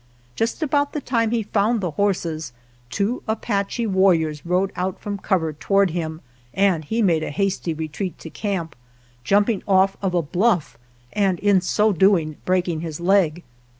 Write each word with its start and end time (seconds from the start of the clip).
Just 0.35 0.63
about 0.63 0.93
the 0.93 0.99
time 0.99 1.29
he 1.29 1.43
found 1.43 1.83
his 1.83 1.93
horses, 1.93 2.53
two 2.89 3.21
Apache 3.27 3.85
warriors 3.85 4.43
rode 4.43 4.71
out 4.75 4.99
from 4.99 5.19
cover 5.19 5.53
toward 5.53 5.91
him 5.91 6.21
and 6.55 6.83
he 6.83 7.03
made 7.03 7.21
a 7.21 7.29
hasty 7.29 7.71
retreat 7.75 8.17
to 8.17 8.31
camp, 8.31 8.75
jump 9.23 9.47
ing 9.47 9.61
off 9.67 9.97
of 10.01 10.15
a 10.15 10.23
bluff 10.23 10.75
and 11.13 11.37
in 11.39 11.61
so 11.61 11.93
doing 11.93 12.37
breaking 12.45 12.79
his 12.81 12.99
leg. 12.99 13.43